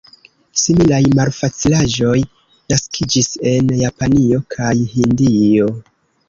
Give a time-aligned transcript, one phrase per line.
[0.59, 2.15] Similaj malfacilaĵoj
[2.73, 5.71] naskiĝis en Japanio kaj Hindio.